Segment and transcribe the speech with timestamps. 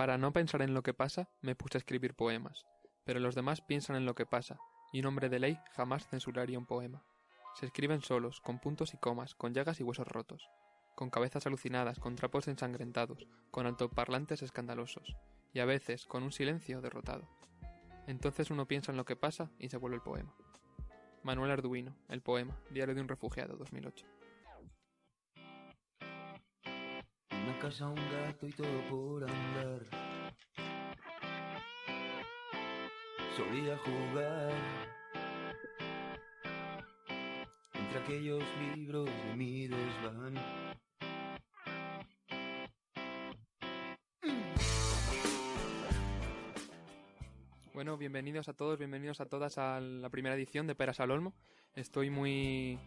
[0.00, 2.64] Para no pensar en lo que pasa, me puse a escribir poemas,
[3.04, 4.58] pero los demás piensan en lo que pasa,
[4.94, 7.04] y un hombre de ley jamás censuraría un poema.
[7.54, 10.48] Se escriben solos, con puntos y comas, con llagas y huesos rotos,
[10.96, 15.18] con cabezas alucinadas, con trapos ensangrentados, con altoparlantes escandalosos,
[15.52, 17.28] y a veces con un silencio derrotado.
[18.06, 20.34] Entonces uno piensa en lo que pasa y se vuelve el poema.
[21.24, 24.19] Manuel Arduino, El poema, Diario de un refugiado, 2008.
[27.60, 29.86] Casa, un gato y todo por andar.
[33.36, 34.52] Solía jugar
[37.74, 38.42] entre aquellos
[38.74, 40.34] libros de mi desván.
[47.74, 51.34] Bueno, bienvenidos a todos, bienvenidos a todas a la primera edición de Peras al Olmo.
[51.74, 52.78] Estoy muy,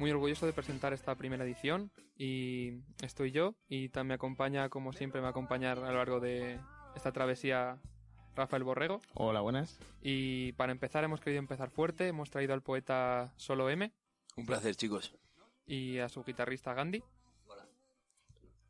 [0.00, 4.94] muy orgulloso de presentar esta primera edición y estoy yo y también me acompaña, como
[4.94, 6.58] siempre, me va a acompañar a lo largo de
[6.96, 7.78] esta travesía
[8.34, 9.02] Rafael Borrego.
[9.12, 9.78] Hola, buenas.
[10.00, 13.92] Y para empezar hemos querido empezar fuerte, hemos traído al poeta Solo M
[14.38, 15.14] Un placer, chicos.
[15.66, 17.02] y a su guitarrista Gandhi.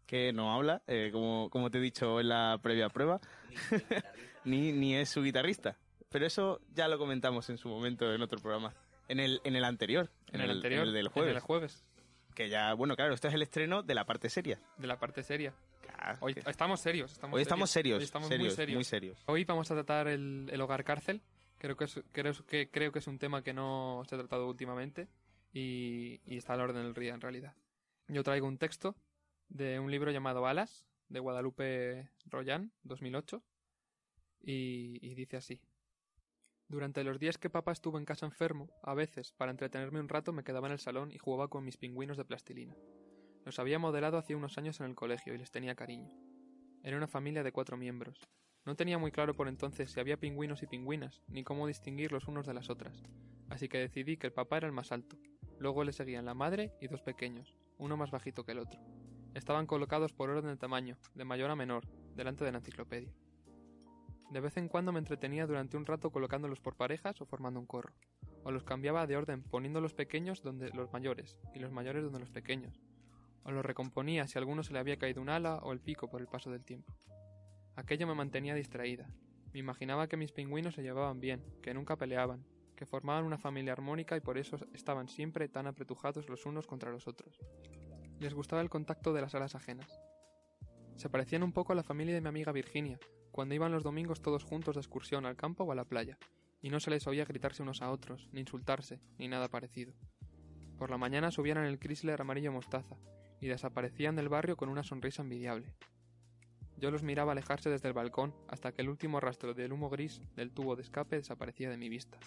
[0.07, 3.21] Que no habla, eh, como, como te he dicho en la previa prueba,
[4.45, 5.79] ni, ni es su guitarrista.
[6.09, 8.75] Pero eso ya lo comentamos en su momento en otro programa.
[9.11, 10.11] En el, en el anterior.
[10.33, 11.35] En, el, anterior, en el del en jueves.
[11.35, 11.85] el jueves,
[12.35, 14.61] Que ya, bueno, claro, esto es el estreno de la parte seria.
[14.79, 15.53] de la parte seria.
[15.83, 17.13] Claro, Hoy que- estamos serios.
[17.13, 18.75] Estamos hoy estamos serios, Hoy estamos serios, muy serios.
[18.77, 19.19] muy serios.
[19.27, 21.21] Hoy vamos a tratar el, el hogar cárcel.
[21.59, 24.49] Creo que, es, creo, que, creo que es un tema que no se ha tratado
[24.49, 25.09] últimamente
[25.53, 27.55] y, y está al orden del día en realidad.
[28.09, 28.95] Yo traigo un texto
[29.49, 33.43] de un libro llamado Alas, de Guadalupe Royan, 2008,
[34.43, 35.61] y, y dice así.
[36.71, 40.33] Durante los días que papá estuvo en casa enfermo, a veces, para entretenerme un rato,
[40.33, 42.77] me quedaba en el salón y jugaba con mis pingüinos de plastilina.
[43.45, 46.15] Los había modelado hacía unos años en el colegio y les tenía cariño.
[46.85, 48.21] Era una familia de cuatro miembros.
[48.65, 52.29] No tenía muy claro por entonces si había pingüinos y pingüinas, ni cómo distinguir los
[52.29, 53.03] unos de las otras,
[53.49, 55.17] así que decidí que el papá era el más alto.
[55.59, 58.81] Luego le seguían la madre y dos pequeños, uno más bajito que el otro.
[59.35, 63.13] Estaban colocados por orden de tamaño, de mayor a menor, delante de la enciclopedia.
[64.31, 67.67] De vez en cuando me entretenía durante un rato colocándolos por parejas o formando un
[67.67, 67.93] corro,
[68.45, 72.21] o los cambiaba de orden poniendo los pequeños donde los mayores y los mayores donde
[72.21, 72.81] los pequeños,
[73.43, 76.09] o los recomponía si a alguno se le había caído un ala o el pico
[76.09, 76.95] por el paso del tiempo.
[77.75, 79.11] Aquello me mantenía distraída.
[79.53, 82.45] Me imaginaba que mis pingüinos se llevaban bien, que nunca peleaban,
[82.77, 86.93] que formaban una familia armónica y por eso estaban siempre tan apretujados los unos contra
[86.93, 87.41] los otros.
[88.21, 90.01] Les gustaba el contacto de las alas ajenas.
[90.95, 93.01] Se parecían un poco a la familia de mi amiga Virginia,
[93.41, 96.19] cuando iban los domingos todos juntos de excursión al campo o a la playa,
[96.61, 99.95] y no se les oía gritarse unos a otros, ni insultarse, ni nada parecido.
[100.77, 102.99] Por la mañana subían en el Chrysler amarillo mostaza,
[103.41, 105.73] y desaparecían del barrio con una sonrisa envidiable.
[106.77, 110.21] Yo los miraba alejarse desde el balcón hasta que el último rastro del humo gris
[110.37, 112.19] del tubo de escape desaparecía de mi vista,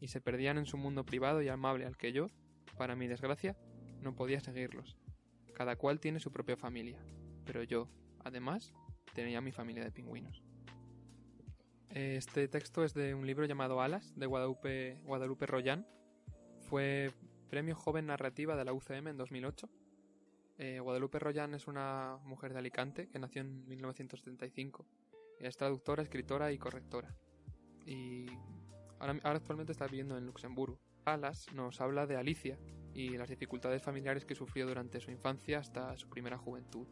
[0.00, 2.26] y se perdían en su mundo privado y amable al que yo,
[2.76, 3.56] para mi desgracia,
[4.00, 4.96] no podía seguirlos.
[5.54, 6.98] Cada cual tiene su propia familia,
[7.44, 7.88] pero yo,
[8.24, 8.74] además,
[9.14, 10.42] tenía mi familia de pingüinos.
[11.96, 15.86] Este texto es de un libro llamado Alas, de Guadalupe, Guadalupe Royan.
[16.68, 17.10] Fue
[17.48, 19.66] premio joven narrativa de la UCM en 2008.
[20.58, 24.84] Eh, Guadalupe Royan es una mujer de Alicante que nació en 1975.
[25.40, 27.16] Es traductora, escritora y correctora.
[27.86, 28.26] Y
[28.98, 30.78] ahora, ahora actualmente está viviendo en Luxemburgo.
[31.06, 32.58] Alas nos habla de Alicia
[32.92, 36.86] y las dificultades familiares que sufrió durante su infancia hasta su primera juventud.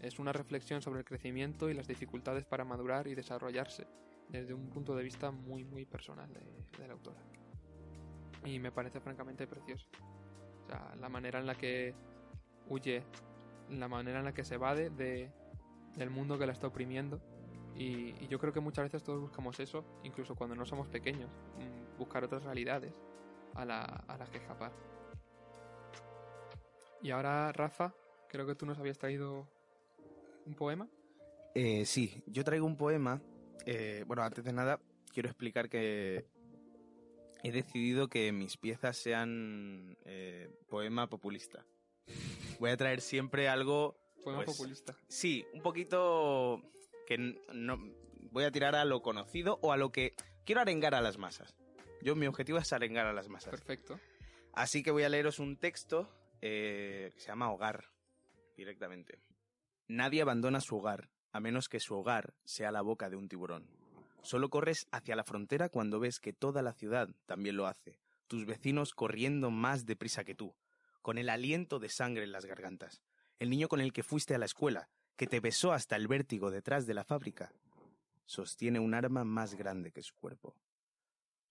[0.00, 3.86] Es una reflexión sobre el crecimiento y las dificultades para madurar y desarrollarse
[4.32, 6.40] desde un punto de vista muy muy personal de,
[6.78, 7.20] de la autora.
[8.44, 9.86] Y me parece francamente precioso.
[10.64, 11.94] O sea, la manera en la que
[12.68, 13.04] huye,
[13.70, 15.30] la manera en la que se evade de,
[15.96, 17.20] del mundo que la está oprimiendo.
[17.76, 21.30] Y, y yo creo que muchas veces todos buscamos eso, incluso cuando no somos pequeños,
[21.58, 22.92] mm, buscar otras realidades
[23.54, 24.72] a, la, a las que escapar.
[27.00, 27.94] Y ahora, Rafa,
[28.28, 29.48] creo que tú nos habías traído
[30.46, 30.88] un poema.
[31.54, 33.20] Eh, sí, yo traigo un poema.
[33.66, 34.80] Eh, bueno, antes de nada,
[35.12, 36.24] quiero explicar que
[37.42, 41.64] he decidido que mis piezas sean eh, poema populista.
[42.58, 44.96] Voy a traer siempre algo Poema Pues- populista.
[45.08, 46.62] Sí, un poquito
[47.08, 47.18] que
[47.52, 47.76] no
[48.30, 50.14] voy a tirar a lo conocido o a lo que
[50.44, 51.56] quiero arengar a las masas.
[52.02, 53.50] Yo mi objetivo es arengar a las masas.
[53.50, 53.98] Perfecto.
[54.52, 56.08] Así que voy a leeros un texto
[56.40, 57.84] eh, que se llama Hogar,
[58.56, 59.18] directamente.
[59.88, 63.66] Nadie abandona su hogar, a menos que su hogar sea la boca de un tiburón.
[64.22, 67.98] Solo corres hacia la frontera cuando ves que toda la ciudad también lo hace,
[68.28, 70.54] tus vecinos corriendo más deprisa que tú,
[71.00, 73.02] con el aliento de sangre en las gargantas,
[73.38, 76.50] el niño con el que fuiste a la escuela, que te besó hasta el vértigo
[76.50, 77.52] detrás de la fábrica,
[78.26, 80.56] sostiene un arma más grande que su cuerpo.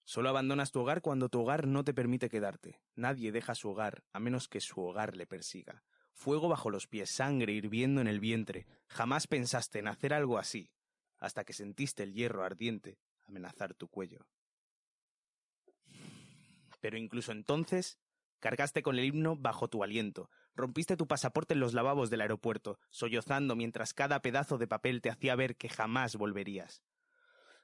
[0.04, 2.80] Solo abandonas tu hogar cuando tu hogar no te permite quedarte.
[2.96, 5.84] Nadie deja su hogar a menos que su hogar le persiga.
[6.12, 8.66] Fuego bajo los pies, sangre hirviendo en el vientre.
[8.88, 10.70] Jamás pensaste en hacer algo así,
[11.18, 14.26] hasta que sentiste el hierro ardiente amenazar tu cuello.
[16.80, 17.98] Pero incluso entonces,
[18.40, 22.78] cargaste con el himno bajo tu aliento, rompiste tu pasaporte en los lavabos del aeropuerto,
[22.90, 26.82] sollozando mientras cada pedazo de papel te hacía ver que jamás volverías.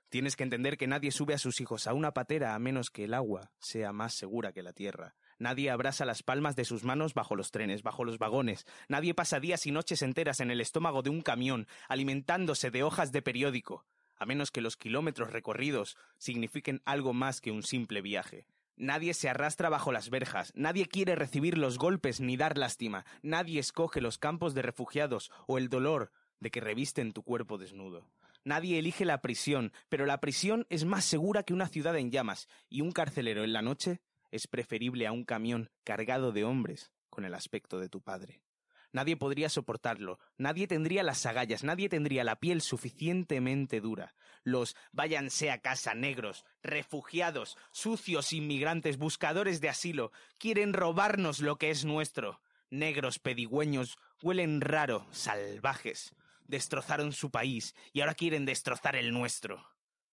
[0.08, 3.04] Tienes que entender que nadie sube a sus hijos a una patera a menos que
[3.04, 5.16] el agua sea más segura que la tierra.
[5.38, 8.67] Nadie abrasa las palmas de sus manos bajo los trenes, bajo los vagones.
[8.88, 13.12] Nadie pasa días y noches enteras en el estómago de un camión, alimentándose de hojas
[13.12, 13.85] de periódico,
[14.17, 18.46] a menos que los kilómetros recorridos signifiquen algo más que un simple viaje.
[18.76, 23.61] Nadie se arrastra bajo las verjas, nadie quiere recibir los golpes ni dar lástima, nadie
[23.61, 28.08] escoge los campos de refugiados o el dolor de que revisten tu cuerpo desnudo.
[28.44, 32.49] Nadie elige la prisión, pero la prisión es más segura que una ciudad en llamas,
[32.69, 37.25] y un carcelero en la noche es preferible a un camión cargado de hombres con
[37.25, 38.42] el aspecto de tu padre.
[38.90, 44.14] Nadie podría soportarlo, nadie tendría las agallas, nadie tendría la piel suficientemente dura.
[44.44, 51.70] Los váyanse a casa negros, refugiados, sucios inmigrantes, buscadores de asilo, quieren robarnos lo que
[51.70, 52.40] es nuestro.
[52.70, 56.14] Negros pedigüeños, huelen raro, salvajes.
[56.44, 59.69] Destrozaron su país y ahora quieren destrozar el nuestro.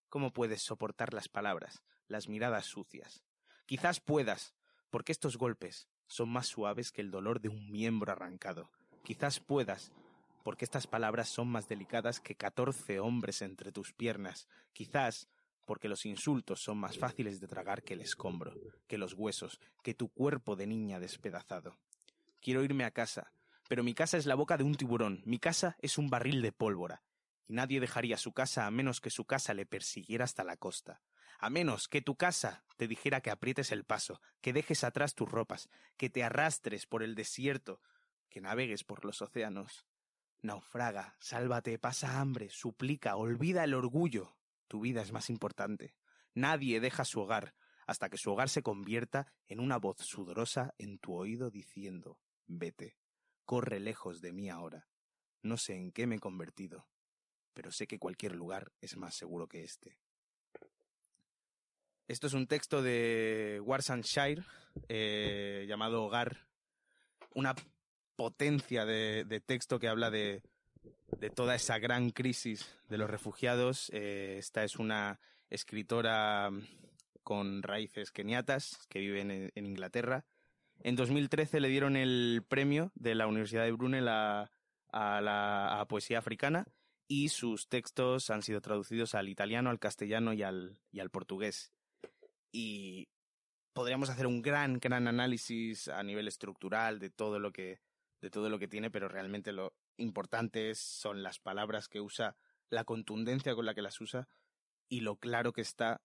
[0.08, 3.22] ¿Cómo puedes soportar las palabras, las miradas sucias?
[3.66, 4.54] Quizás puedas,
[4.90, 8.70] porque estos golpes son más suaves que el dolor de un miembro arrancado.
[9.02, 9.92] Quizás puedas,
[10.42, 14.48] porque estas palabras son más delicadas que catorce hombres entre tus piernas.
[14.74, 15.28] Quizás
[15.64, 18.54] porque los insultos son más fáciles de tragar que el escombro,
[18.86, 21.78] que los huesos, que tu cuerpo de niña despedazado.
[22.42, 23.32] Quiero irme a casa,
[23.68, 26.52] pero mi casa es la boca de un tiburón, mi casa es un barril de
[26.52, 27.02] pólvora,
[27.48, 31.00] y nadie dejaría su casa a menos que su casa le persiguiera hasta la costa,
[31.44, 35.30] a menos que tu casa te dijera que aprietes el paso, que dejes atrás tus
[35.30, 35.68] ropas,
[35.98, 37.82] que te arrastres por el desierto,
[38.30, 39.84] que navegues por los océanos.
[40.40, 44.38] Naufraga, sálvate, pasa hambre, suplica, olvida el orgullo.
[44.68, 45.94] Tu vida es más importante.
[46.32, 47.54] Nadie deja su hogar
[47.86, 52.96] hasta que su hogar se convierta en una voz sudorosa en tu oído diciendo Vete,
[53.44, 54.88] corre lejos de mí ahora.
[55.42, 56.88] No sé en qué me he convertido,
[57.52, 59.98] pero sé que cualquier lugar es más seguro que este.
[62.06, 64.42] Esto es un texto de Warsanshire
[64.90, 66.46] eh, llamado Hogar,
[67.34, 67.54] una
[68.14, 70.42] potencia de, texto que habla de,
[71.34, 73.90] toda esa gran crisis de los refugiados.
[73.94, 75.18] Eh, esta es una
[75.48, 76.50] escritora
[77.22, 80.26] con raíces keniatas que vive en, en, Inglaterra.
[80.80, 84.50] En 2013 le dieron el premio de la Universidad de Brunel a,
[84.88, 86.66] a la poesía africana
[87.08, 90.76] y sus textos han sido traducidos al italiano, al castellano y al
[91.10, 91.73] portugués
[92.54, 93.08] y
[93.72, 97.80] podríamos hacer un gran, gran análisis a nivel estructural de todo lo que,
[98.22, 102.36] de todo lo que tiene, pero realmente lo importante son las palabras que usa,
[102.70, 104.28] la contundencia con la que las usa
[104.88, 106.00] y lo claro que está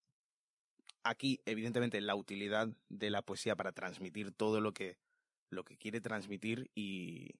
[1.03, 4.97] aquí, evidentemente, la utilidad de la poesía para transmitir todo lo que,
[5.51, 7.35] lo que quiere transmitir y,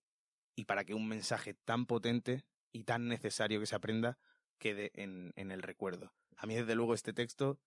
[0.55, 4.19] y para que un mensaje tan potente y tan necesario que se aprenda
[4.59, 6.13] quede en, en el recuerdo.
[6.37, 7.59] A mí, desde luego, este texto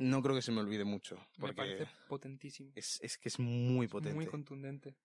[0.00, 1.16] no creo que se me olvide mucho.
[1.38, 2.72] Porque Me parece potentísimo.
[2.74, 4.14] Es, es que es muy potente.
[4.14, 4.96] Muy contundente.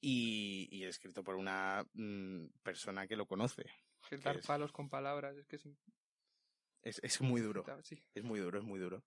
[0.00, 3.64] Y, y escrito por una mmm, persona que lo conoce.
[4.08, 5.66] Que dar es, palos con palabras, es que es...
[6.82, 7.64] Es, es muy duro.
[7.82, 8.00] Sí.
[8.14, 9.02] Es muy duro, es muy duro.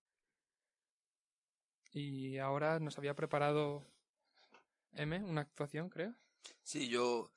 [1.92, 3.86] Y ahora nos había preparado
[4.92, 6.14] M, una actuación, creo.
[6.62, 7.30] Sí, yo,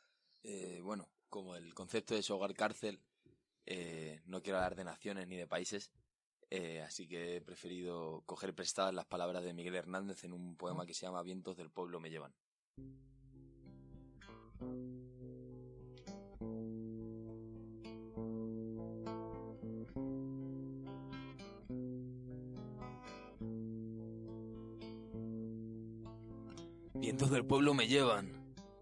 [0.44, 3.00] eh, bueno, como el concepto es hogar cárcel,
[3.66, 5.92] eh, no quiero hablar de naciones ni de países,
[6.50, 10.86] eh, así que he preferido coger prestadas las palabras de Miguel Hernández en un poema
[10.86, 12.34] que se llama Vientos del pueblo me llevan.
[26.94, 28.32] Vientos del pueblo me llevan,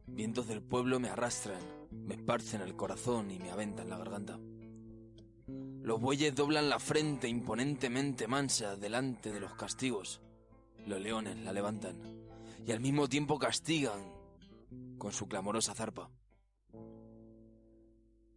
[0.07, 4.39] vientos del pueblo me arrastran, me esparcen el corazón y me aventan la garganta.
[5.83, 10.21] Los bueyes doblan la frente imponentemente mansa delante de los castigos.
[10.87, 11.97] Los leones la levantan
[12.65, 13.99] y al mismo tiempo castigan
[14.97, 16.09] con su clamorosa zarpa.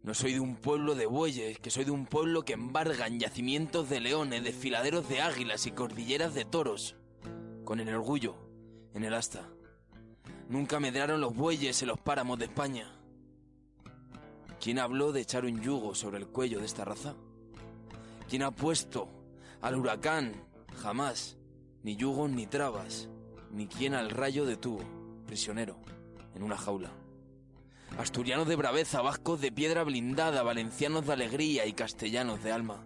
[0.03, 3.87] No soy de un pueblo de bueyes, que soy de un pueblo que embargan yacimientos
[3.89, 6.97] de leones, desfiladeros de águilas y cordilleras de toros,
[7.63, 8.35] con el orgullo
[8.93, 9.49] en el asta.
[10.49, 12.93] Nunca medraron los bueyes en los páramos de España.
[14.59, 17.15] ¿Quién habló de echar un yugo sobre el cuello de esta raza?
[18.29, 19.07] ¿Quién ha puesto
[19.61, 20.33] al huracán?
[20.81, 21.37] Jamás,
[21.83, 23.07] ni yugos ni trabas,
[23.51, 24.81] ni quien al rayo detuvo,
[25.25, 25.77] prisionero,
[26.35, 26.91] en una jaula.
[27.97, 32.85] Asturianos de braveza, vascos de piedra blindada, valencianos de alegría y castellanos de alma.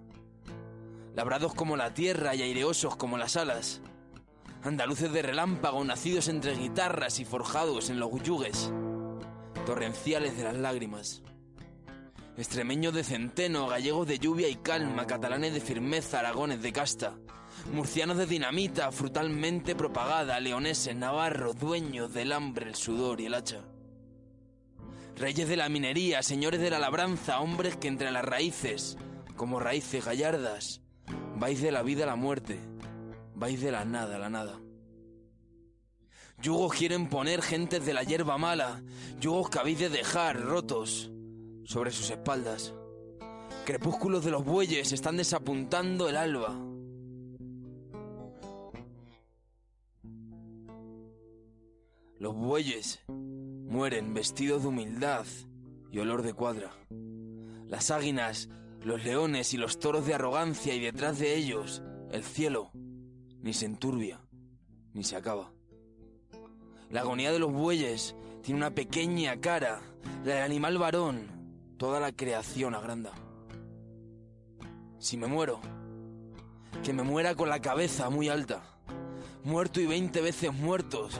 [1.16, 3.82] Labrados como la tierra y aireosos como las alas.
[4.64, 8.72] Andaluces de relámpago, nacidos entre guitarras y forjados en los yugues.
[9.66, 11.24] Torrenciales de las lágrimas.
[12.38, 17.18] Extremeños de centeno, gallegos de lluvia y calma, catalanes de firmeza, aragones de casta.
[17.74, 23.66] Murcianos de dinamita, frutalmente propagada, leoneses, navarros, dueños del hambre, el sudor y el hacha.
[25.18, 28.98] Reyes de la minería, señores de la labranza, hombres que entre las raíces,
[29.36, 30.82] como raíces gallardas,
[31.36, 32.60] vais de la vida a la muerte,
[33.36, 34.58] vais de la nada a la nada.
[36.42, 38.82] Yugos quieren poner gentes de la hierba mala,
[39.20, 41.12] yugos que habéis de dejar rotos
[41.72, 42.74] sobre sus espaldas.
[43.66, 46.54] Crepúsculos de los bueyes están desapuntando el alba.
[52.20, 55.26] Los bueyes mueren vestidos de humildad
[55.90, 56.74] y olor de cuadra.
[57.68, 58.50] Las águilas,
[58.84, 62.72] los leones y los toros de arrogancia y detrás de ellos el cielo
[63.40, 64.20] ni se enturbia
[64.94, 65.54] ni se acaba.
[66.90, 69.80] La agonía de los bueyes tiene una pequeña cara,
[70.26, 71.41] la del animal varón,
[71.82, 73.12] toda la creación agranda.
[75.00, 75.60] Si me muero,
[76.84, 78.62] que me muera con la cabeza muy alta,
[79.44, 81.20] muerto y veinte veces muertos,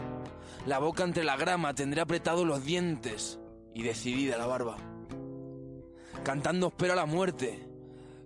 [0.68, 3.40] la boca entre la grama, tendré apretados los dientes
[3.74, 4.78] y decidida la barba.
[6.24, 7.68] Cantando espero a la muerte,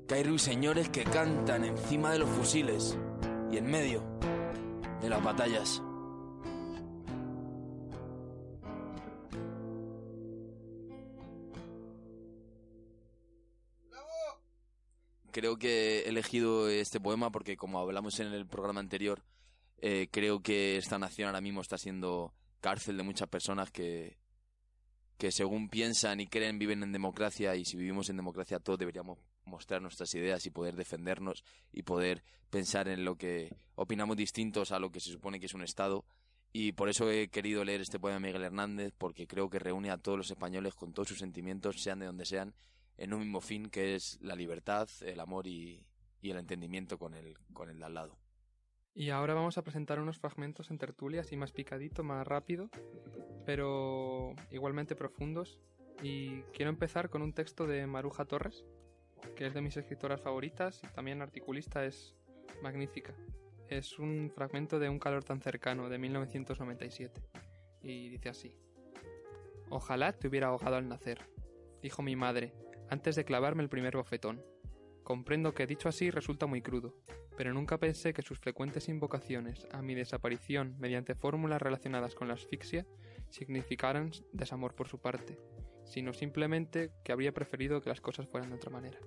[0.05, 2.97] que hay ruiseñores que cantan encima de los fusiles
[3.49, 4.03] y en medio
[4.99, 5.81] de las batallas.
[15.35, 19.21] Creo que he elegido este poema porque, como hablamos en el programa anterior,
[19.79, 24.17] eh, creo que esta nación ahora mismo está siendo cárcel de muchas personas que,
[25.17, 29.19] que según piensan y creen viven en democracia y si vivimos en democracia todos deberíamos
[29.43, 34.79] mostrar nuestras ideas y poder defendernos y poder pensar en lo que opinamos distintos a
[34.79, 36.05] lo que se supone que es un Estado.
[36.53, 39.91] Y por eso he querido leer este poema de Miguel Hernández, porque creo que reúne
[39.91, 42.55] a todos los españoles con todos sus sentimientos, sean de donde sean,
[42.97, 45.85] en un mismo fin que es la libertad, el amor y,
[46.21, 48.17] y el entendimiento con el, con el de al lado.
[48.93, 52.69] Y ahora vamos a presentar unos fragmentos en tertulia, así más picadito, más rápido,
[53.45, 55.59] pero igualmente profundos.
[56.01, 58.63] Y quiero empezar con un texto de Maruja Torres,
[59.35, 62.15] que es de mis escritoras favoritas y también articulista, es
[62.61, 63.13] magnífica.
[63.67, 67.21] Es un fragmento de Un calor tan cercano, de 1997.
[67.81, 68.55] Y dice así.
[69.69, 71.19] Ojalá te hubiera ahogado al nacer,
[71.81, 72.53] dijo mi madre,
[72.89, 74.43] antes de clavarme el primer bofetón.
[75.03, 76.95] Comprendo que dicho así resulta muy crudo,
[77.37, 82.33] pero nunca pensé que sus frecuentes invocaciones a mi desaparición mediante fórmulas relacionadas con la
[82.33, 82.87] asfixia
[83.29, 85.37] significaran desamor por su parte,
[85.83, 88.97] sino simplemente que habría preferido que las cosas fueran de otra manera.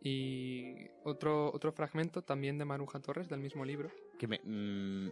[0.00, 3.90] Y otro, otro fragmento también de Maruja Torres del mismo libro.
[4.18, 5.10] Que me, mm,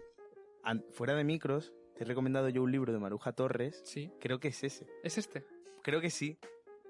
[0.62, 3.82] an- fuera de micros, te he recomendado yo un libro de Maruja Torres.
[3.84, 4.12] Sí.
[4.20, 4.86] Creo que es ese.
[5.02, 5.44] ¿Es este?
[5.86, 6.36] Creo que sí.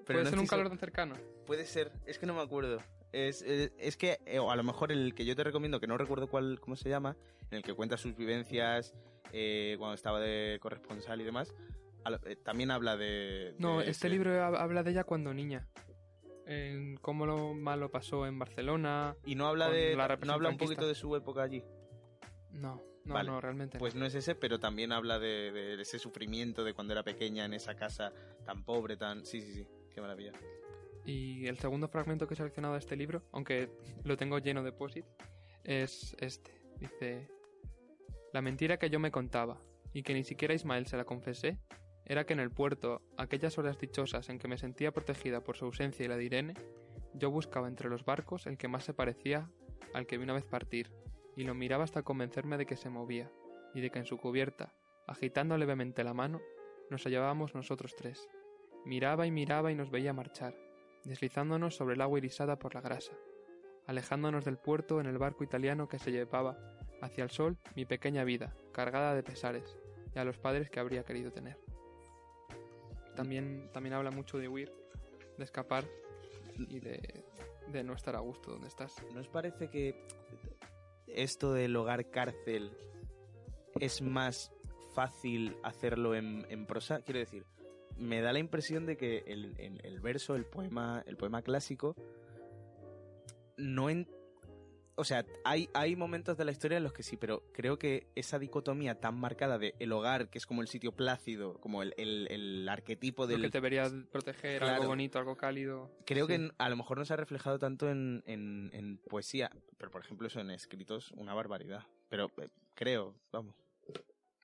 [0.07, 1.15] Pero Puede no ser un calor tan cercano.
[1.45, 1.91] Puede ser.
[2.07, 2.79] Es que no me acuerdo.
[3.11, 5.85] Es, es, es que, eh, o a lo mejor el que yo te recomiendo, que
[5.85, 7.15] no recuerdo cuál, cómo se llama,
[7.51, 8.95] en el que cuenta sus vivencias
[9.33, 11.53] eh, cuando estaba de corresponsal y demás,
[12.09, 13.53] lo- eh, también habla de...
[13.59, 15.67] No, este ese- libro hab- habla de ella cuando niña.
[16.47, 19.15] En cómo lo mal lo pasó en Barcelona.
[19.25, 19.95] Y no habla de...
[19.95, 21.63] la No habla un poquito de su época allí.
[22.51, 23.77] No, no, Vale, no, realmente.
[23.77, 27.45] Pues no es ese, pero también habla de, de ese sufrimiento de cuando era pequeña
[27.45, 28.11] en esa casa
[28.47, 29.25] tan pobre, tan...
[29.25, 29.67] Sí, sí, sí.
[29.93, 30.31] Qué maravilla.
[31.05, 33.69] Y el segundo fragmento que he seleccionado de este libro, aunque
[34.03, 35.05] lo tengo lleno de posit,
[35.63, 36.51] es este.
[36.79, 37.29] Dice:
[38.33, 39.59] La mentira que yo me contaba,
[39.93, 41.59] y que ni siquiera Ismael se la confesé,
[42.05, 45.65] era que en el puerto, aquellas horas dichosas en que me sentía protegida por su
[45.65, 46.53] ausencia y la de Irene,
[47.13, 49.49] yo buscaba entre los barcos el que más se parecía
[49.93, 50.91] al que vi una vez partir,
[51.35, 53.31] y lo miraba hasta convencerme de que se movía,
[53.73, 54.73] y de que en su cubierta,
[55.07, 56.41] agitando levemente la mano,
[56.89, 58.27] nos hallábamos nosotros tres.
[58.87, 60.55] Miraba y miraba y nos veía marchar,
[61.03, 63.11] deslizándonos sobre el agua irisada por la grasa,
[63.85, 66.57] alejándonos del puerto en el barco italiano que se llevaba
[67.01, 69.77] hacia el sol mi pequeña vida, cargada de pesares,
[70.15, 71.59] y a los padres que habría querido tener.
[73.13, 74.71] También, también habla mucho de huir,
[75.37, 75.83] de escapar
[76.57, 77.25] y de,
[77.67, 79.03] de no estar a gusto donde estás.
[79.13, 80.07] ¿No os parece que
[81.07, 82.71] esto del hogar cárcel
[83.81, 84.49] es más
[84.95, 87.01] fácil hacerlo en, en prosa?
[87.01, 87.45] Quiero decir,
[87.97, 91.95] me da la impresión de que el, el- el verso, el poema, el poema clásico,
[93.57, 94.07] no en,
[94.95, 98.07] o sea, hay, hay momentos de la historia en los que sí, pero creo que
[98.15, 101.93] esa dicotomía tan marcada de el hogar, que es como el sitio plácido, como el,
[101.97, 104.75] el- el arquetipo Lo del, que te debería proteger, Claro.
[104.75, 105.91] algo bonito, algo cálido.
[106.05, 106.33] Creo Sí.
[106.37, 110.01] que a lo mejor no se ha reflejado tanto en, en- en poesía, pero por
[110.01, 111.83] ejemplo eso en escritos, una barbaridad.
[112.09, 113.55] Pero eh, creo, vamos.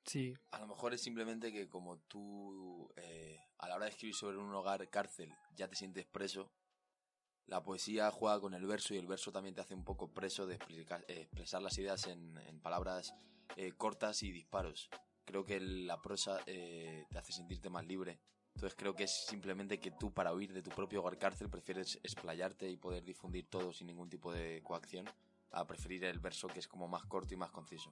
[0.05, 4.15] Sí, A lo mejor es simplemente que como tú eh, a la hora de escribir
[4.15, 6.51] sobre un hogar cárcel ya te sientes preso,
[7.47, 10.45] la poesía juega con el verso y el verso también te hace un poco preso
[10.47, 13.13] de eh, expresar las ideas en, en palabras
[13.55, 14.89] eh, cortas y disparos.
[15.25, 18.19] Creo que la prosa eh, te hace sentirte más libre.
[18.55, 21.99] Entonces creo que es simplemente que tú para huir de tu propio hogar cárcel prefieres
[22.03, 25.09] explayarte y poder difundir todo sin ningún tipo de coacción
[25.51, 27.91] a preferir el verso que es como más corto y más conciso.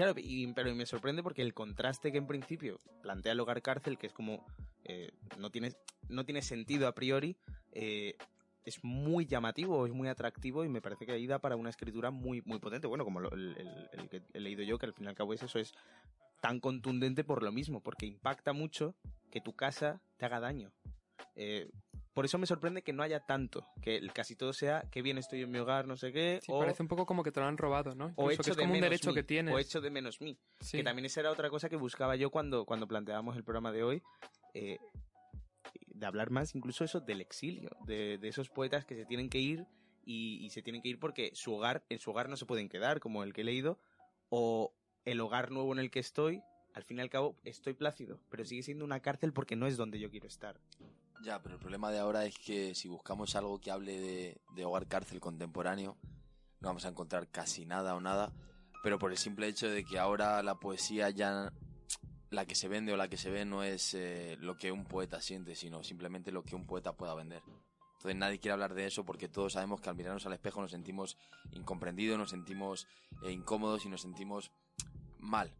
[0.00, 3.98] Claro, y, pero me sorprende porque el contraste que en principio plantea el hogar cárcel,
[3.98, 4.46] que es como
[4.84, 5.74] eh, no, tiene,
[6.08, 7.36] no tiene sentido a priori,
[7.72, 8.14] eh,
[8.64, 12.10] es muy llamativo, es muy atractivo y me parece que ahí da para una escritura
[12.10, 12.86] muy, muy potente.
[12.86, 15.58] Bueno, como el que he leído yo, que al fin y al cabo es eso,
[15.58, 15.74] es
[16.40, 18.94] tan contundente por lo mismo, porque impacta mucho
[19.30, 20.72] que tu casa te haga daño.
[21.36, 21.68] Eh,
[22.12, 25.42] por eso me sorprende que no haya tanto, que casi todo sea que bien estoy
[25.42, 27.46] en mi hogar, no sé qué, sí o, parece un poco como que te lo
[27.46, 28.12] han robado, ¿no?
[28.16, 29.54] o hecho que es de como un menos derecho mí, que tienes.
[29.54, 30.38] o hecho de menos mí.
[30.60, 30.78] Sí.
[30.78, 33.84] Que también esa era otra cosa que buscaba yo cuando, cuando planteábamos el programa de
[33.84, 34.02] hoy,
[34.54, 34.78] eh,
[35.86, 39.38] de hablar más incluso eso del exilio, de, de esos poetas que se tienen que
[39.38, 39.66] ir
[40.04, 42.68] y, y se tienen que ir porque su hogar, en su hogar no se pueden
[42.68, 43.78] quedar, como el que he leído,
[44.30, 46.42] o el hogar nuevo en el que estoy,
[46.74, 49.76] al fin y al cabo estoy plácido, pero sigue siendo una cárcel porque no es
[49.76, 50.60] donde yo quiero estar.
[51.22, 54.86] Ya, pero el problema de ahora es que si buscamos algo que hable de, hogar
[54.86, 55.98] cárcel contemporáneo,
[56.60, 58.32] no vamos a encontrar casi nada o nada,
[58.82, 61.52] pero por el simple hecho de que ahora la poesía ya
[62.30, 64.84] la que se vende o la que se ve no es eh, lo que un
[64.84, 67.42] poeta siente, sino simplemente lo que un poeta pueda vender.
[67.94, 70.70] Entonces nadie quiere hablar de eso porque todos sabemos que al mirarnos al espejo nos
[70.70, 71.18] sentimos
[71.50, 72.86] incomprendidos, nos sentimos
[73.22, 74.52] eh, incómodos y nos sentimos
[75.18, 75.52] mal.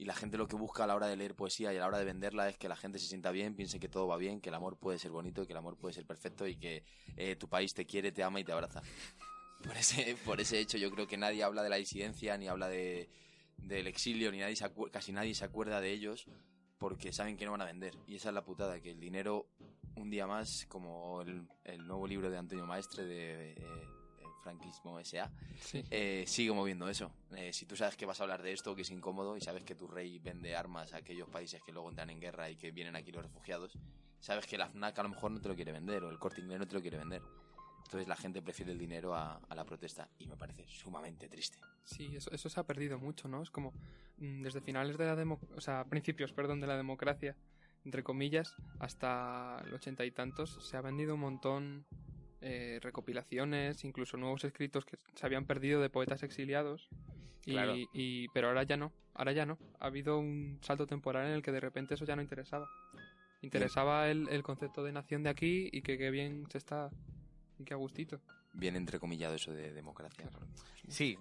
[0.00, 1.86] Y la gente lo que busca a la hora de leer poesía y a la
[1.86, 4.40] hora de venderla es que la gente se sienta bien, piense que todo va bien,
[4.40, 6.84] que el amor puede ser bonito, que el amor puede ser perfecto y que
[7.18, 8.80] eh, tu país te quiere, te ama y te abraza.
[9.62, 12.66] Por ese, por ese hecho yo creo que nadie habla de la disidencia, ni habla
[12.70, 13.10] de,
[13.58, 16.24] del exilio, ni nadie se casi nadie se acuerda de ellos
[16.78, 17.94] porque saben que no van a vender.
[18.06, 19.50] Y esa es la putada, que el dinero,
[19.96, 23.86] un día más, como el, el nuevo libro de Antonio Maestre de eh,
[24.40, 25.84] Franquismo S.A., Sí.
[25.90, 27.12] eh, sigue moviendo eso.
[27.36, 29.64] Eh, si tú sabes que vas a hablar de esto, que es incómodo, y sabes
[29.64, 32.70] que tu rey vende armas a aquellos países que luego entran en guerra y que
[32.70, 33.78] vienen aquí los refugiados,
[34.20, 36.40] sabes que la FNAC a lo mejor no te lo quiere vender, o el corte
[36.40, 37.22] inglés no te lo quiere vender.
[37.84, 41.58] Entonces la gente prefiere el dinero a, a la protesta, y me parece sumamente triste.
[41.84, 43.42] Sí, eso, eso se ha perdido mucho, ¿no?
[43.42, 43.72] Es como
[44.18, 47.36] mm, desde finales de la demo, o sea, principios, perdón, de la democracia,
[47.84, 51.86] entre comillas, hasta el ochenta y tantos, se ha vendido un montón
[52.40, 56.88] eh, recopilaciones, incluso nuevos escritos que se habían perdido de poetas exiliados.
[57.46, 57.74] Y, Claro.
[57.76, 59.58] y- pero ahora ya no, ahora ya no.
[59.78, 62.68] Ha habido un salto temporal en el que de repente eso ya no interesaba.
[63.42, 66.90] Interesaba el, el concepto de nación de aquí y que, qué bien se está
[67.58, 68.20] y qué a gustito,
[68.52, 70.28] Bien entrecomillado eso de democracia.
[70.88, 71.16] Sí,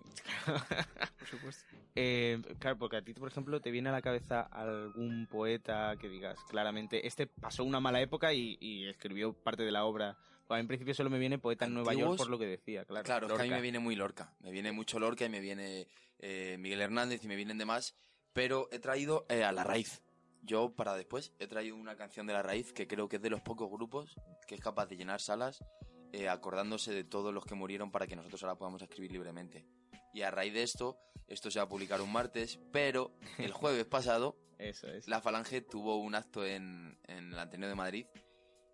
[0.46, 1.66] por supuesto.
[1.96, 6.08] Eh, claro, porque a ti, por ejemplo, te viene a la cabeza algún poeta que
[6.08, 10.16] digas claramente, este pasó una mala época y, y escribió parte de la obra.
[10.58, 13.04] En principio solo me viene poeta en Nueva York por lo que decía, claro.
[13.04, 14.34] Claro, es que a mí me viene muy Lorca.
[14.40, 15.88] Me viene mucho Lorca y me viene
[16.20, 17.96] eh, Miguel Hernández y me vienen demás.
[18.34, 20.02] Pero he traído eh, a La Raíz.
[20.42, 23.30] Yo, para después, he traído una canción de La Raíz que creo que es de
[23.30, 24.16] los pocos grupos
[24.48, 25.64] que es capaz de llenar salas
[26.12, 29.66] eh, acordándose de todos los que murieron para que nosotros ahora podamos escribir libremente.
[30.14, 33.86] Y a raíz de esto, esto se va a publicar un martes, pero el jueves
[33.86, 35.08] pasado Eso es.
[35.08, 38.08] la Falange tuvo un acto en, en el Ateneo de Madrid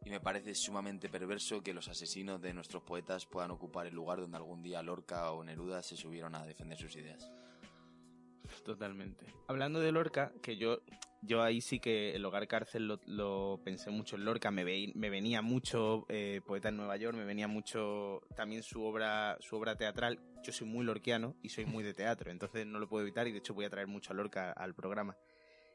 [0.06, 4.22] y me parece sumamente perverso que los asesinos de nuestros poetas puedan ocupar el lugar
[4.22, 7.32] donde algún día Lorca o Neruda se subieron a defender sus ideas.
[8.64, 9.26] Totalmente.
[9.48, 10.82] Hablando de Lorca, que yo,
[11.24, 16.06] yo ahí sí que el hogar cárcel lo, pensé mucho en Lorca, me venía mucho
[16.08, 20.20] eh, Poeta en Nueva York, me venía mucho también su obra, su obra teatral.
[20.44, 23.32] Yo soy muy lorquiano y soy muy de teatro, entonces no lo puedo evitar y
[23.32, 25.18] de hecho voy a traer mucho a Lorca al programa.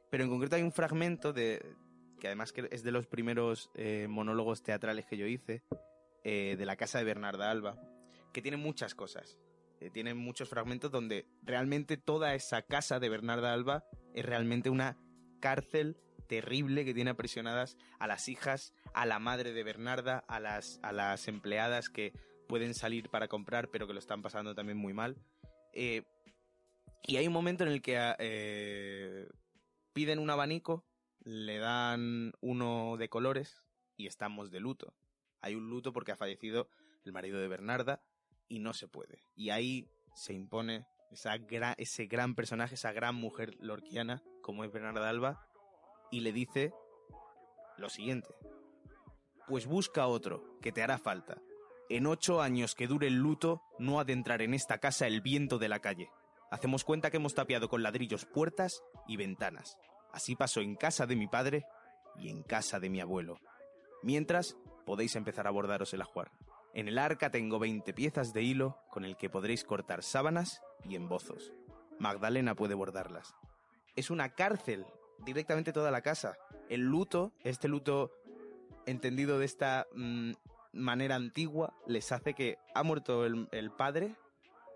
[0.08, 1.74] Pero en concreto hay un fragmento de,
[2.20, 5.64] que además es de los primeros eh, monólogos teatrales que yo hice,
[6.22, 7.76] eh, de la casa de Bernarda Alba,
[8.32, 9.38] que tiene muchas cosas.
[9.80, 14.98] Eh, tiene muchos fragmentos donde realmente toda esa casa de Bernarda Alba es realmente una
[15.40, 15.96] cárcel
[16.28, 20.92] terrible que tiene aprisionadas a las hijas, a la madre de Bernarda, a las, a
[20.92, 22.12] las empleadas que
[22.46, 25.16] pueden salir para comprar pero que lo están pasando también muy mal.
[25.72, 29.26] Y hay un momento en el que
[29.92, 30.84] piden un abanico,
[31.20, 33.62] le dan uno de colores
[33.96, 34.94] y estamos de luto.
[35.40, 36.68] Hay un luto porque ha fallecido
[37.04, 38.02] el marido de Bernarda
[38.48, 39.22] y no se puede.
[39.34, 40.86] Y ahí se impone
[41.78, 45.46] ese gran personaje, esa gran mujer lorquiana como es Bernarda Alba
[46.10, 46.72] y le dice
[47.76, 48.34] lo siguiente.
[49.48, 51.40] Pues busca otro, que te hará falta.
[51.88, 55.22] En ocho años que dure el luto, no ha de entrar en esta casa el
[55.22, 56.08] viento de la calle.
[56.50, 59.76] Hacemos cuenta que hemos tapiado con ladrillos puertas y ventanas.
[60.12, 61.64] Así pasó en casa de mi padre
[62.16, 63.38] y en casa de mi abuelo.
[64.02, 66.30] Mientras, podéis empezar a bordaros el ajuar.
[66.72, 70.96] En el arca tengo 20 piezas de hilo con el que podréis cortar sábanas y
[70.96, 71.52] embozos.
[71.98, 73.34] Magdalena puede bordarlas.
[73.96, 74.86] Es una cárcel,
[75.18, 76.36] directamente toda la casa.
[76.68, 78.12] El luto, este luto
[78.86, 80.32] entendido de esta mm,
[80.72, 84.14] manera antigua, les hace que ha muerto el, el padre,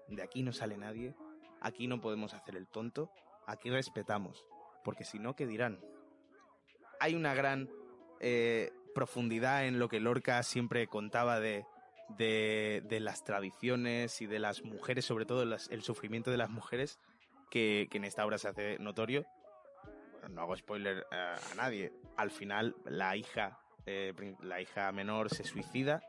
[0.08, 1.14] de aquí no sale nadie,
[1.60, 3.10] aquí no podemos hacer el tonto,
[3.46, 4.44] aquí respetamos,
[4.84, 5.80] porque si no, ¿qué dirán?
[7.00, 7.68] Hay una gran
[8.20, 11.64] eh, profundidad en lo que Lorca siempre contaba de,
[12.16, 16.50] de, de las tradiciones y de las mujeres, sobre todo las- el sufrimiento de las
[16.50, 17.00] mujeres,
[17.50, 19.24] que, que en esta obra se hace notorio.
[20.30, 21.92] No hago spoiler a, a nadie.
[22.16, 26.02] Al final, la hija, eh, la hija menor se suicida.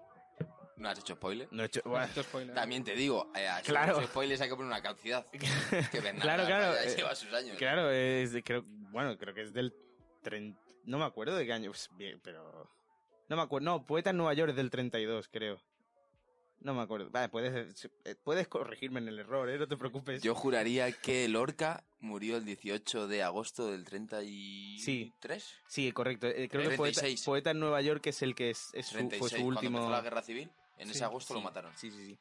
[0.77, 1.47] ¿No has hecho spoiler?
[1.51, 2.53] No he hecho, bueno, spoiler.
[2.55, 4.01] También te digo, eh, a Claro.
[4.07, 5.25] spoilers hay que poner una cantidad.
[5.31, 7.57] Que Bernarda Claro, claro, ya eh, lleva sus años.
[7.57, 9.73] Claro, es de- creo, bueno, creo que es del
[10.23, 12.69] 30, no me acuerdo de qué año, pues, bien, pero
[13.29, 15.61] no me acuerdo, no, Poeta en Nueva York es del 32, creo.
[16.61, 17.09] No me acuerdo.
[17.11, 19.57] Vale, puedes, eh, puedes corregirme en el error, ¿eh?
[19.59, 20.23] No te preocupes.
[20.23, 25.53] Yo juraría que Lorca murió el 18 de agosto del 33.
[25.67, 26.27] Sí, correcto.
[26.27, 27.23] eh, creo que Poeta, 36.
[27.23, 29.19] Poeta en Nueva York es el que es, es su- 36.
[29.19, 29.89] fue su último.
[29.89, 31.71] la guerra civil, en Sí, ese agosto lo mataron.
[31.77, 32.17] Sí, sí, sí.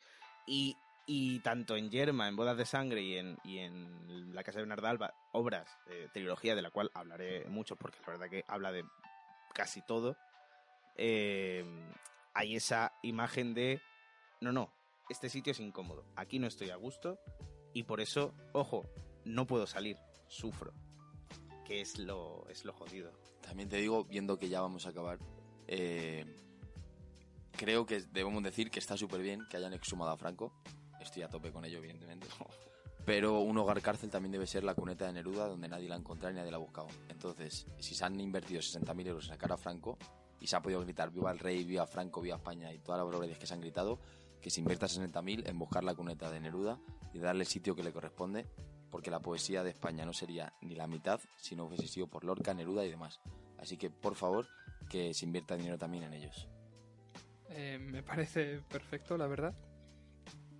[0.47, 4.59] Y, y tanto en Yerma, en Bodas de Sangre y en, y en La Casa
[4.59, 8.45] de Bernarda Alba, obras, eh, trilogía de la cual hablaré mucho porque la verdad que
[8.49, 8.85] habla de
[9.53, 10.17] casi todo,
[10.97, 11.65] eh,
[12.35, 13.81] hay esa imagen de,
[14.41, 14.73] no, no,
[15.09, 17.19] este sitio es incómodo, aquí no estoy a gusto
[17.73, 18.85] y por eso, ojo,
[19.25, 19.97] no puedo salir,
[20.29, 20.73] sufro,
[21.65, 23.13] que es lo, es lo jodido.
[23.41, 25.19] También te digo, viendo que ya vamos a acabar,
[25.67, 26.25] eh,
[27.65, 30.53] creo que debemos decir que está súper bien que hayan exhumado a Franco.
[31.01, 32.27] Estoy a tope con ello, evidentemente.
[33.07, 35.99] Pero un hogar cárcel también debe ser la cuneta de Neruda, donde nadie la ha
[35.99, 36.89] encontrado y nadie la ha buscado.
[37.09, 39.97] Entonces, si se han invertido 60.000 euros en sacar a Franco
[40.41, 43.07] y se ha podido gritar viva el rey, viva Franco, viva España y todas las
[43.07, 43.99] barbaridades que se han gritado,
[44.43, 46.79] que se invierta 60.000 en buscar la cuneta de Neruda
[47.15, 48.47] y darle el sitio que le corresponde,
[48.91, 52.25] porque la poesía de España no sería ni la mitad si no hubiese sido por
[52.25, 53.21] Lorca, Neruda y demás.
[53.59, 54.47] Así que, por favor,
[54.91, 56.49] que se invierta dinero también en ellos.
[57.51, 59.55] Eh, me parece perfecto, la verdad.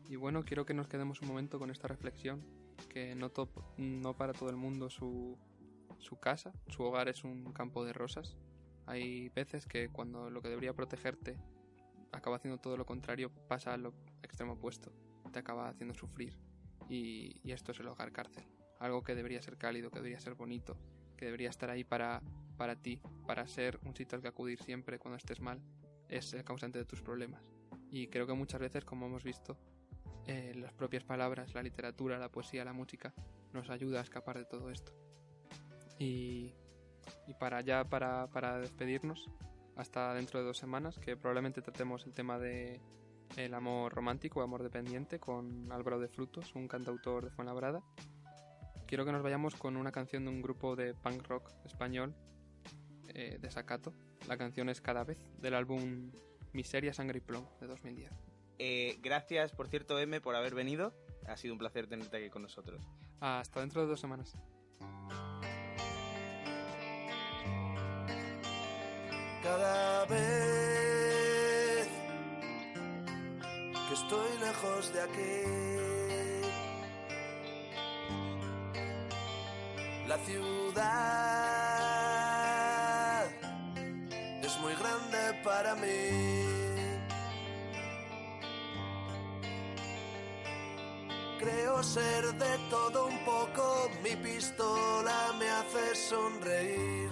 [0.09, 2.45] Y bueno, quiero que nos quedemos un momento con esta reflexión,
[2.89, 3.33] que no,
[3.79, 5.39] no para todo el mundo su,
[5.99, 8.37] su casa, su hogar es un campo de rosas.
[8.87, 11.39] Hay veces que cuando lo que debería protegerte
[12.13, 14.93] acaba haciendo todo lo contrario, pasa a lo extremo opuesto,
[15.33, 16.39] te acaba haciendo sufrir.
[16.89, 18.45] Y, y esto es el hogar cárcel.
[18.79, 20.77] Algo que debería ser cálido, que debería ser bonito,
[21.17, 22.23] que debería estar ahí para,
[22.59, 25.63] para ti, para ser un sitio al que acudir siempre cuando estés mal,
[26.17, 27.43] es el causante de tus problemas.
[27.91, 29.57] Y creo que muchas veces, como hemos visto,
[30.27, 33.13] eh, las propias palabras, la literatura, la poesía, la música,
[33.53, 34.93] nos ayuda a escapar de todo esto.
[35.99, 36.55] Y,
[37.27, 39.29] y para ya, para, para despedirnos,
[39.77, 42.81] hasta dentro de dos semanas, que probablemente tratemos el tema de
[43.37, 47.83] el amor romántico, amor dependiente, con Álvaro de Frutos, un cantautor de Fuenlabrada.
[48.87, 52.15] Quiero que nos vayamos con una canción de un grupo de punk rock español,
[53.09, 53.93] eh, de Sacato.
[54.29, 56.11] La canción es Cada vez, del álbum
[56.53, 58.11] Miseria, Sangre y Plomo, de 2010.
[58.59, 60.95] Eh, gracias, por cierto, M, por haber venido.
[61.27, 62.83] Ha sido un placer tenerte aquí con nosotros.
[63.21, 64.35] Hasta dentro de dos semanas.
[69.43, 71.89] Cada vez
[73.89, 75.43] que estoy lejos de aquí,
[80.09, 81.54] la ciudad
[85.55, 86.07] para mí.
[91.39, 93.65] Creo ser de todo un poco,
[94.03, 97.11] mi pistola me hace sonreír.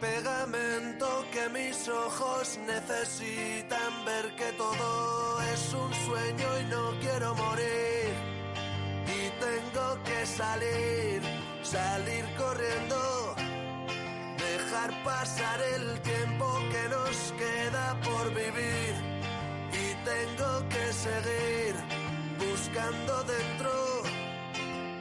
[0.00, 8.12] Pegamento que mis ojos necesitan ver que todo es un sueño y no quiero morir.
[9.18, 11.22] Y tengo que salir,
[11.62, 13.27] salir corriendo
[14.78, 18.94] dejar pasar el tiempo que nos queda por vivir.
[19.72, 21.74] Y tengo que seguir
[22.38, 23.70] buscando dentro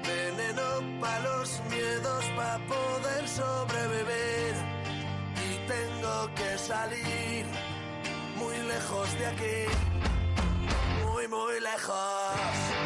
[0.03, 4.55] veneno para los miedos para poder sobrevivir.
[5.47, 7.45] Y tengo que salir
[8.35, 9.59] muy lejos de aquí,
[11.05, 12.76] muy, muy lejos.